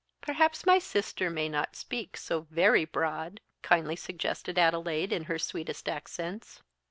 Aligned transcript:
"Perhaps 0.19 0.65
my 0.65 0.79
sister 0.79 1.29
may 1.29 1.47
not 1.47 1.75
speak 1.75 2.17
so 2.17 2.47
very 2.49 2.85
broad," 2.85 3.39
kindly 3.61 3.95
suggested 3.95 4.57
Adelaide 4.57 5.13
in 5.13 5.25
her 5.25 5.37
sweetest 5.37 5.87
accents. 5.87 6.63